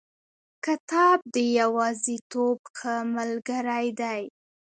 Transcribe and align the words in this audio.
کتاب 0.65 1.19
د 1.33 1.35
یوازیتوب 1.59 2.59
ښه 2.77 2.95
ملګری 3.17 3.87
دی. 4.01 4.21